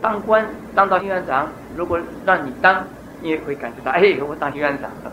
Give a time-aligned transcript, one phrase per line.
[0.00, 2.84] 当官当到院长，如果让你当，
[3.20, 5.12] 你也会感觉到，哎，我当院长了。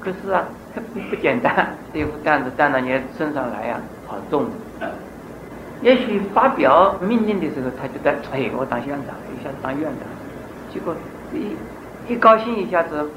[0.00, 4.46] 可是啊，不 不简单，这副担子担到你身上来呀，好重。
[5.82, 10.08] 也许发表命令的时候，他就在，哎，我当院长，一下子当院长，
[10.72, 10.94] 结果
[11.32, 11.56] 一
[12.12, 13.10] 一高兴，一下子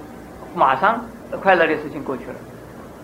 [0.54, 1.06] 马上
[1.42, 2.36] 快乐的事情过去了，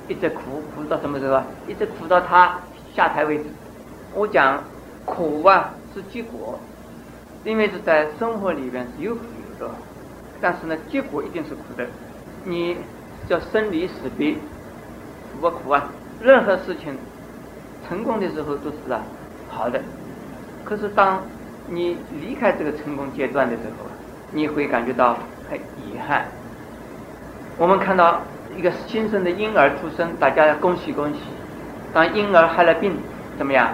[0.09, 1.45] 一直苦苦到什么时候啊？
[1.67, 2.59] 一直苦到他
[2.93, 3.45] 下台为止。
[4.13, 4.61] 我讲
[5.05, 6.59] 苦啊是结果，
[7.43, 9.21] 因为是在生活里边是有苦
[9.59, 9.73] 有乐，
[10.39, 11.85] 但是呢，结果一定是苦的。
[12.45, 12.77] 你
[13.27, 15.89] 叫生离死别，苦不苦啊？
[16.21, 16.97] 任何事情
[17.87, 19.01] 成功的时候都是啊。
[19.49, 19.81] 好的，
[20.63, 21.21] 可是当
[21.67, 23.89] 你离开这个成功阶段的时候，
[24.31, 25.17] 你会感觉到
[25.49, 26.25] 很遗憾。
[27.57, 28.21] 我们看到
[28.57, 31.19] 一个新生的婴儿出生，大家恭喜恭喜。
[31.93, 32.95] 当婴儿害了病，
[33.37, 33.73] 怎么样？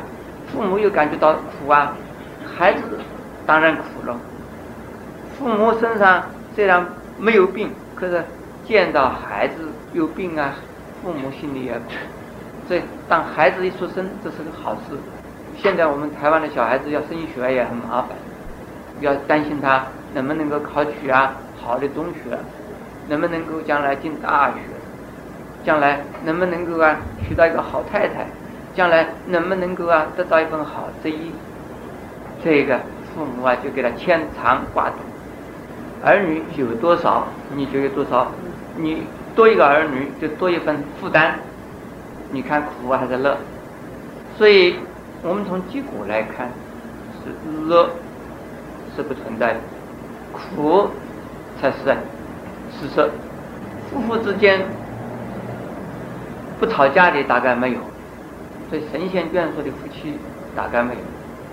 [0.52, 1.96] 父母又感觉到苦啊，
[2.58, 2.82] 孩子
[3.50, 4.16] 当然苦了。
[5.36, 6.86] 父母身上虽然
[7.18, 8.24] 没有病，可是
[8.64, 9.56] 见到孩子
[9.92, 10.54] 有病啊，
[11.02, 11.86] 父母心里也苦。
[12.70, 14.96] 所以当孩子一出生，这是个好事。
[15.58, 18.10] 现在我们台湾的小孩子要升学也很麻烦，
[19.02, 19.84] 要担心他
[20.14, 22.38] 能不能够考取啊好的中学，
[23.08, 24.58] 能不能够将来进大学，
[25.66, 28.28] 将来能不能够啊娶到一个好太太，
[28.76, 31.32] 将来能不能够啊得到一份好职业，
[32.44, 32.80] 这个
[33.20, 34.96] 父母啊就给他牵肠挂肚，
[36.02, 38.32] 儿女有多少你就有多少，
[38.78, 39.04] 你
[39.36, 41.34] 多一个儿女就多一份负担，
[42.32, 43.38] 你看苦还是乐，
[44.38, 44.76] 所以。
[45.22, 46.50] 我们从结果来看，
[47.20, 47.90] 是乐
[48.96, 49.60] 是不存在的，
[50.32, 50.88] 苦
[51.60, 51.76] 才是
[52.72, 53.10] 事实。
[53.92, 54.62] 夫妇之间
[56.58, 57.80] 不吵架的大概没有，
[58.70, 60.18] 所以神仙眷属的夫妻
[60.56, 61.02] 大概没有。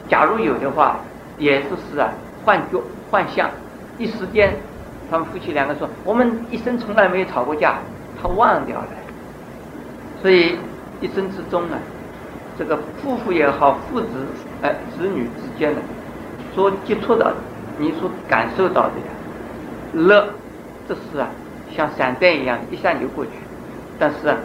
[0.08, 1.00] 假如有的话，
[1.38, 2.12] 也是是啊
[2.44, 3.50] 幻觉幻象，
[3.98, 4.54] 一时间
[5.10, 7.78] 他们夫妻两个说我们一生从来没有吵过架，
[8.20, 8.88] 他忘掉了。
[10.22, 10.56] 所以
[11.00, 11.78] 一生之中呢。
[12.58, 14.06] 这个夫妇也好，父子
[14.62, 15.80] 哎子女之间的
[16.54, 17.34] 所接触到的，
[17.76, 19.12] 你所感受到的呀，
[19.92, 20.26] 乐，
[20.88, 21.28] 这是啊，
[21.70, 23.32] 像闪电一样一下流过去。
[23.98, 24.38] 但是啊，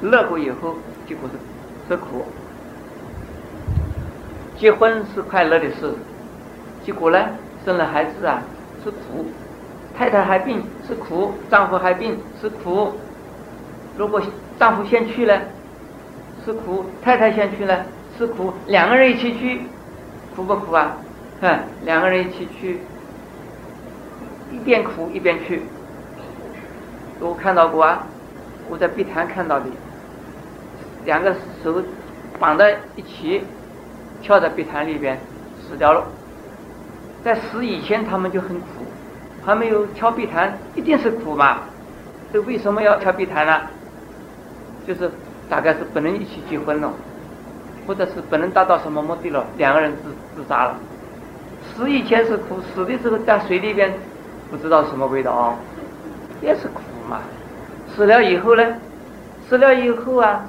[0.00, 0.74] 乐过以后，
[1.06, 1.38] 结果是
[1.88, 2.24] 吃苦。
[4.56, 5.94] 结婚是快乐的事，
[6.84, 7.18] 结果呢，
[7.64, 8.42] 生了孩子啊
[8.82, 9.26] 是苦，
[9.96, 12.92] 太太还病是苦，丈夫还病是苦。
[13.96, 14.20] 如果
[14.58, 15.40] 丈夫先去了。
[16.44, 17.86] 是苦，太太先去了，
[18.18, 19.60] 是苦，两个人一起去，
[20.34, 20.96] 苦不苦啊？
[21.40, 22.80] 哼，两个人一起去，
[24.50, 25.62] 一边苦一边去。
[27.20, 28.04] 我看到过啊，
[28.68, 29.66] 我在碧潭看到的，
[31.04, 31.32] 两个
[31.62, 31.80] 手
[32.40, 33.44] 绑在一起，
[34.20, 35.16] 跳在碧潭里边
[35.60, 36.04] 死掉了。
[37.24, 38.66] 在死以前他们就很苦，
[39.44, 41.60] 还没有跳碧潭，一定是苦嘛？
[42.32, 43.60] 这为什么要跳碧潭呢？
[44.86, 45.10] 就是。
[45.50, 46.90] 大概是不能一起结婚了，
[47.86, 50.78] 或者是不能达到什么目的了，两个人自自杀了。
[51.62, 53.92] 死以前是苦，死的时候在水里边，
[54.50, 55.54] 不知道什么味道啊，
[56.40, 57.20] 也是苦嘛。
[57.94, 58.64] 死了以后呢，
[59.46, 60.48] 死了以后啊，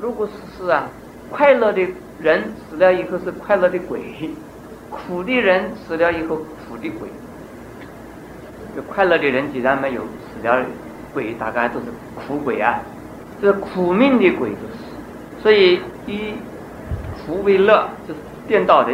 [0.00, 0.86] 如果是是啊，
[1.28, 1.84] 快乐的
[2.20, 4.00] 人死了以后是快乐的鬼，
[4.90, 7.08] 苦的人死了以后苦的鬼。
[8.74, 10.64] 就快乐的人既然没有死了，
[11.14, 12.80] 鬼大概都是苦鬼啊。
[13.40, 16.34] 这苦命的鬼就是，所以以
[17.26, 18.92] 苦为乐就是颠倒的，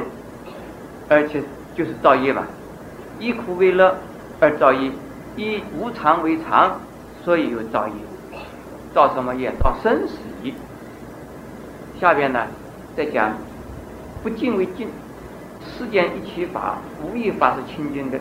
[1.08, 1.42] 而且
[1.74, 2.46] 就是造业嘛。
[3.18, 3.96] 以苦为乐
[4.40, 4.90] 而造业，
[5.36, 6.80] 以无常为常，
[7.24, 7.94] 所以有造业。
[8.94, 9.52] 造什么业？
[9.60, 10.52] 造生死业。
[12.00, 12.46] 下边呢，
[12.96, 13.32] 再讲
[14.22, 14.88] 不净为净，
[15.66, 18.18] 世间一切法，无一法是清净的。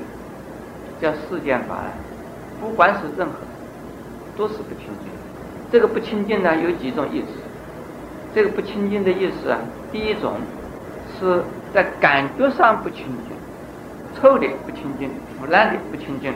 [1.02, 1.80] 叫世间法，
[2.60, 3.40] 不管是任何，
[4.38, 5.12] 都是不清净。
[5.72, 7.28] 这个不清净呢，有几种意思。
[8.36, 9.60] 这个不清净的意思啊，
[9.92, 10.36] 第一种
[11.20, 11.44] 是
[11.74, 13.36] 在感觉上不清净，
[14.16, 16.32] 臭的不清净，腐烂的不清净，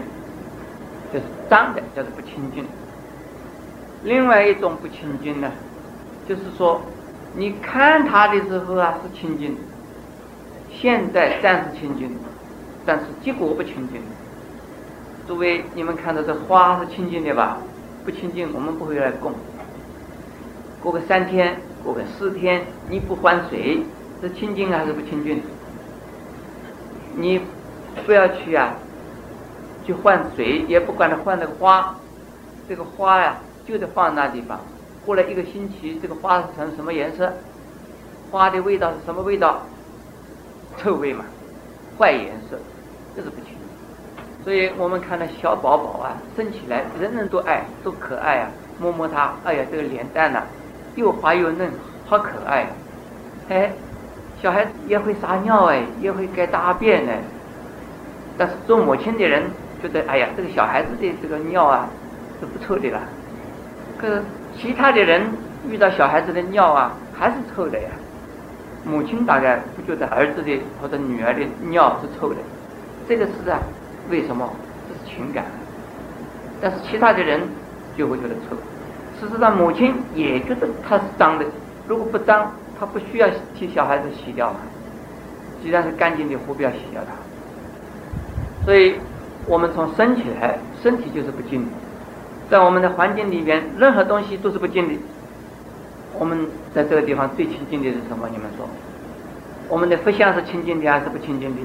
[1.13, 2.65] 就是脏的叫做不清净。
[4.03, 5.51] 另外一种不清净呢，
[6.27, 6.81] 就是说
[7.35, 9.56] 你看它的时候啊是清净，
[10.80, 12.12] 现在暂时清净，
[12.86, 14.01] 但是结果不清净。
[15.27, 17.57] 诸位，你们看到这花是清净的吧？
[18.04, 19.33] 不清净，我们不会来供。
[20.81, 23.80] 过个三天，过个四天，你不换水，
[24.22, 25.42] 是清净还是不清净？
[27.16, 27.42] 你
[28.06, 28.75] 不要去啊，
[29.86, 31.95] 去换水，也不管它换那个花，
[32.69, 34.60] 这个花呀就得放那地方。
[35.06, 37.33] 过了一个星期，这个花是成什么颜色？
[38.30, 39.62] 花的味道是什么味道？
[40.77, 41.25] 臭味嘛，
[41.98, 42.57] 坏颜色。
[43.16, 43.56] 这是不清。
[44.44, 48.50] 所以我们看到小宝宝啊，生起来人人都爱，都可爱啊，
[48.80, 50.44] 摸摸他，哎呀，这个脸蛋呐，
[50.95, 51.72] 又滑又嫩，
[52.06, 52.68] 好可爱。
[53.50, 53.72] 哎，
[54.42, 57.19] 小孩子也会撒尿哎，也会该大便哎。
[58.38, 59.44] 但是做母亲的人
[59.81, 61.89] 觉得，哎呀，这个小孩子的这个尿啊，
[62.39, 63.00] 是不臭的了。
[63.98, 64.21] 可是
[64.57, 65.24] 其他的人
[65.69, 67.89] 遇到小孩子的尿啊，还是臭的呀。
[68.85, 72.35] 母亲大概不觉得儿子的或者女儿的尿是臭的，
[73.07, 73.59] 这个是啊，
[74.09, 74.47] 为什么？
[74.87, 75.45] 这是情感。
[76.61, 77.41] 但是其他的人
[77.97, 78.55] 就会觉得臭。
[79.19, 81.45] 事实上，母亲也觉得它是脏的。
[81.87, 84.59] 如果不脏，她不需要替小孩子洗掉嘛。
[85.63, 87.13] 既然是干净的，何必要洗掉它？
[88.65, 88.95] 所以，
[89.47, 91.71] 我们从生起来，身体就是不净的。
[92.49, 94.93] 在我们的环境里面，任何东西都是不净的。
[96.17, 98.29] 我们在这个地方最亲近的是什么？
[98.31, 98.67] 你们说，
[99.67, 101.62] 我们的佛像是清净的还是不清净的？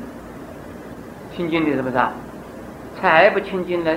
[1.34, 2.12] 清净的是不是啊？
[3.00, 3.96] 才不清净呢。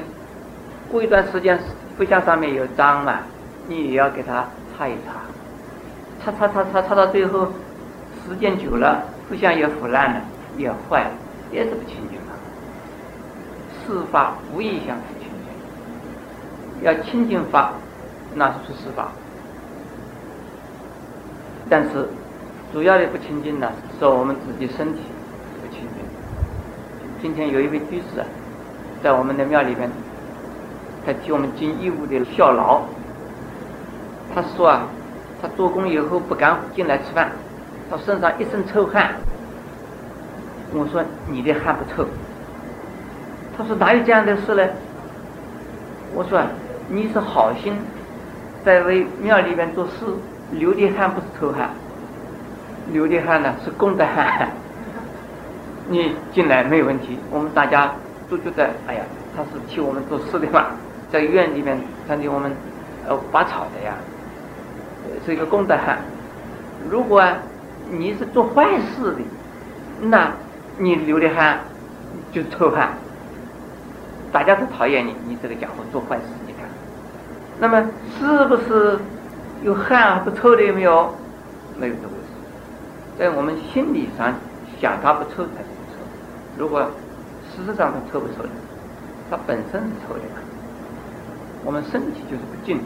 [0.92, 1.60] 过一段时间，
[1.98, 3.20] 佛像上面有脏嘛，
[3.68, 4.46] 你也要给它
[4.78, 7.48] 擦一擦，擦擦擦擦擦到最后，
[8.28, 10.22] 时间久了，佛像也腐烂了，
[10.56, 11.12] 也坏了，
[11.52, 12.34] 也是不清净了。
[13.86, 17.74] 四法无一项是清净，要清净法，
[18.36, 19.12] 那是出四法。
[21.74, 22.08] 但是，
[22.72, 23.68] 主要的不清净呢，
[23.98, 25.00] 是我们自己身体
[25.60, 26.06] 不清净。
[27.20, 28.26] 今天有一位居士啊，
[29.02, 29.90] 在我们的庙里边，
[31.04, 32.84] 他替我们尽义务的效劳。
[34.36, 34.88] 他说啊，
[35.42, 37.32] 他做工以后不敢进来吃饭，
[37.90, 39.16] 他身上一身臭汗。
[40.74, 42.08] 我说你的汗不臭。
[43.58, 44.64] 他说哪有这样的事呢？
[46.14, 46.40] 我说
[46.88, 47.76] 你是好心，
[48.64, 50.06] 在为庙里边做事。
[50.58, 51.70] 流的汗不是臭汗，
[52.92, 54.50] 流的汗呢是公的汗。
[55.90, 57.94] 你进来没有问题，我们大家
[58.30, 59.04] 都觉得，哎呀，
[59.36, 60.68] 他是替我们做事的嘛，
[61.12, 61.78] 在院里面
[62.08, 62.56] 他替我们
[63.08, 63.94] 呃拔草的呀，
[65.26, 65.98] 是一个功德汗。
[66.90, 67.22] 如果
[67.92, 68.66] 你是做坏
[68.96, 69.20] 事的，
[70.02, 70.32] 那
[70.78, 71.60] 你流的汗
[72.32, 72.94] 就臭汗，
[74.32, 76.66] 大家都讨厌你，你这个家伙做坏事，你看，
[77.60, 78.98] 那么是不是？
[79.64, 81.10] 有汗不臭的有没有？
[81.80, 84.34] 没有这回事，在我们心理上
[84.80, 85.98] 想它不臭才是不臭。
[86.58, 86.82] 如果
[87.50, 88.50] 事实上它臭不臭的，
[89.30, 90.22] 它本身是臭的。
[91.64, 92.84] 我们身体就是不净的。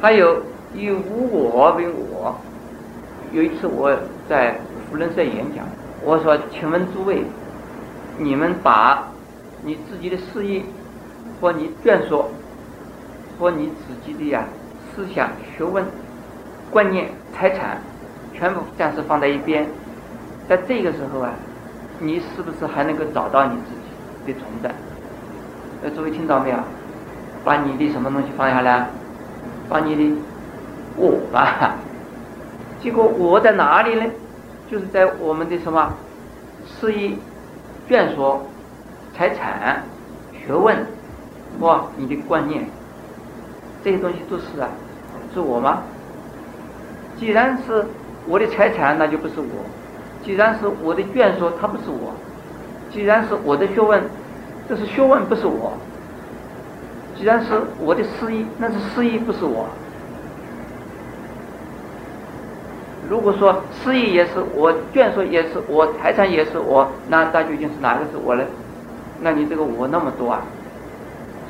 [0.00, 0.42] 还有
[0.74, 2.34] 以无我为我。
[3.32, 3.96] 有一次我
[4.28, 4.58] 在
[4.90, 5.64] 福伦社演讲，
[6.04, 7.22] 我说：“请问诸位，
[8.18, 9.08] 你们把
[9.62, 10.64] 你自己的事业
[11.40, 12.24] 或你眷属
[13.38, 14.44] 或你自己的呀？”
[14.94, 15.84] 思想、学问、
[16.70, 17.78] 观念、财产，
[18.32, 19.66] 全部暂时放在一边。
[20.48, 21.30] 在这个时候啊，
[21.98, 23.70] 你是不是还能够找到你自
[24.26, 24.70] 己的存在？
[25.82, 26.56] 呃，诸位听到没有？
[27.44, 28.88] 把你的什么东西放下来？
[29.68, 30.16] 把你的
[30.96, 31.76] 我吧。
[32.80, 34.04] 结果我在哪里呢？
[34.70, 35.92] 就是在我们的什么
[36.66, 37.16] 事业、
[37.88, 38.40] 眷属、
[39.14, 39.82] 财产、
[40.32, 40.76] 学问，
[41.60, 42.64] 哇你的观念。
[43.82, 44.68] 这些东西都是啊，
[45.32, 45.82] 是我吗？
[47.18, 47.84] 既然是
[48.26, 49.64] 我的财产，那就不是我；
[50.24, 52.12] 既然是我的眷属，他不是我；
[52.92, 54.02] 既然是我的学问，
[54.68, 55.72] 这是学问，不是我；
[57.16, 59.66] 既然是我的事业，那是事业，不是我。
[63.08, 68.44] 如果说事业也是我，眷属也是我，财产也是我，那那究竟是哪个是我呢？
[69.20, 70.42] 那你这个我那么多啊，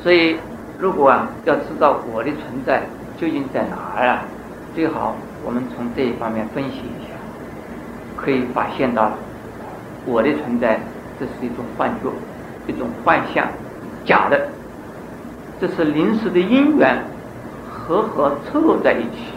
[0.02, 0.37] 所以。
[0.80, 2.82] 如果啊，要知道我的存在
[3.18, 4.25] 究竟在哪儿啊，
[4.75, 7.12] 最好我们从这一方面分析一下，
[8.16, 9.12] 可以发现到
[10.06, 10.80] 我的存在
[11.18, 12.10] 这是一种幻觉，
[12.66, 13.46] 一种幻象，
[14.06, 14.49] 假的，
[15.60, 17.04] 这是临时的因缘
[17.68, 19.34] 和合凑在一起，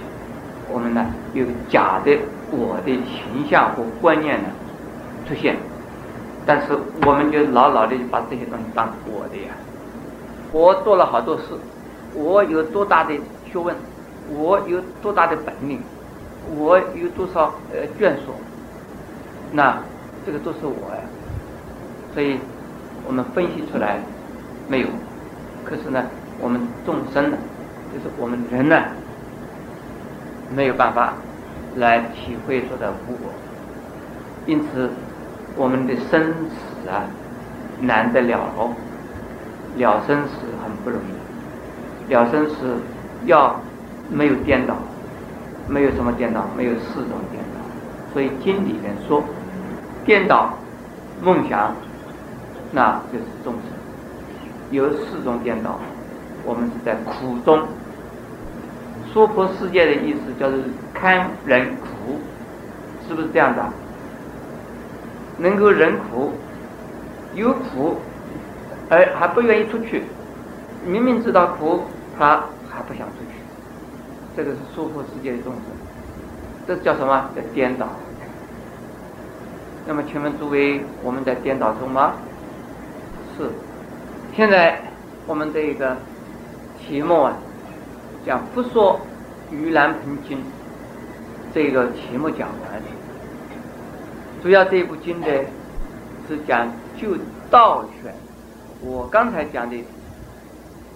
[0.71, 2.17] 我们呢有假的
[2.51, 4.47] 我的形象和观念呢
[5.27, 5.57] 出现，
[6.45, 6.67] 但是
[7.05, 9.51] 我们就牢牢的把这些东西当我的呀。
[10.53, 11.43] 我做了好多事，
[12.13, 13.75] 我有多大的学问，
[14.29, 15.81] 我有多大的本领，
[16.55, 18.31] 我有多少呃眷属，
[19.51, 19.81] 那
[20.23, 21.01] 这个都是我呀。
[22.13, 22.37] 所以
[23.07, 23.97] 我们分析出来
[24.69, 24.87] 没有？
[25.65, 26.03] 可是呢，
[26.39, 27.37] 我们众生呢，
[27.91, 28.79] 就是我们人呢，
[30.55, 31.15] 没有办法
[31.77, 33.33] 来体会说的无我，
[34.45, 34.91] 因此
[35.55, 37.05] 我们的生死啊，
[37.79, 38.71] 难得了喽。
[39.75, 40.99] 了生死很不容
[42.07, 42.77] 易，了生死
[43.25, 43.59] 要
[44.09, 44.75] 没有颠倒，
[45.67, 47.59] 没有什么颠倒，没有四种颠倒。
[48.13, 49.23] 所以经里面说，
[50.05, 50.53] 颠倒
[51.21, 51.75] 梦想
[52.71, 53.61] 那就是众生
[54.71, 55.79] 有四种颠倒，
[56.43, 57.61] 我们是在苦中。
[59.11, 60.63] 娑婆世界的意思就是
[60.93, 62.19] 堪忍苦，
[63.07, 63.63] 是不是这样的？
[65.37, 66.31] 能够忍苦，
[67.33, 67.97] 有苦，
[68.93, 70.03] 而还不愿意出去，
[70.85, 71.81] 明明知道苦，
[72.15, 73.39] 他还不想出去，
[74.37, 75.63] 这个是束缚世界的众生，
[76.67, 77.29] 这叫什么？
[77.35, 77.87] 叫颠倒。
[79.87, 82.13] 那么，请问诸位，我们在颠倒中吗？
[83.35, 83.49] 是。
[84.35, 84.79] 现在
[85.25, 85.97] 我们这一个
[86.79, 87.33] 题目啊。
[88.25, 88.97] 讲《不说
[89.51, 90.37] 盂兰盆经》
[91.53, 92.81] 这个题目讲完，
[94.41, 95.27] 主要这部经呢
[96.25, 97.17] 是讲就
[97.51, 98.15] 道玄。
[98.85, 99.81] 我刚才讲的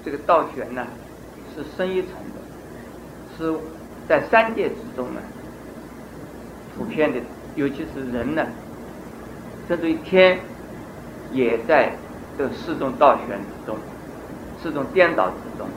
[0.03, 0.86] 这个道玄呢，
[1.56, 3.58] 是深一层的，是
[4.08, 5.22] 在三界之中呢
[6.77, 7.20] 普遍的，
[7.56, 8.46] 尤其是人呢，
[9.67, 10.38] 甚至于天
[11.32, 11.91] 也在
[12.38, 13.77] 这四种道玄之中，
[14.62, 15.67] 四种颠倒之中。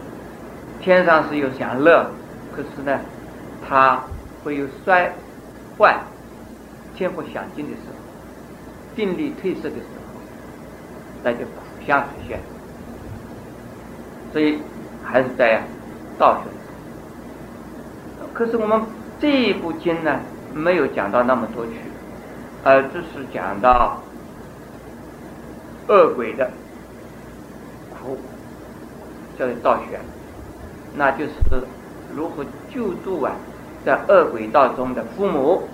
[0.81, 2.11] 天上是有享乐，
[2.55, 3.01] 可是呢，
[3.67, 4.03] 它
[4.43, 5.13] 会有衰
[5.79, 6.01] 坏、
[6.95, 7.95] 天不享尽的时候，
[8.97, 10.21] 定力褪色的时候，
[11.23, 11.45] 那就
[11.91, 12.39] 相出现。
[14.33, 14.59] 所以
[15.03, 15.61] 还是在
[16.17, 16.43] 道学。
[18.33, 18.81] 可是我们
[19.19, 20.21] 这一部经呢，
[20.55, 21.73] 没有讲到那么多去，
[22.63, 24.01] 而只是讲到
[25.89, 26.49] 恶鬼的
[27.91, 28.17] 苦，
[29.37, 29.99] 叫做道学。
[30.95, 31.33] 那就是
[32.15, 33.33] 如何救助啊，
[33.85, 35.69] 在恶鬼道中的父母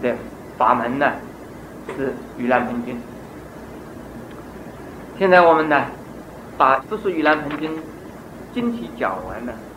[0.00, 0.14] 的
[0.56, 1.12] 法门呢？
[1.98, 2.08] 是
[2.40, 2.94] 《盂兰盆经》。
[5.16, 5.90] 现在我们呢，
[6.56, 7.76] 把不是《盂兰盆经》
[8.52, 9.73] 晶体讲完了。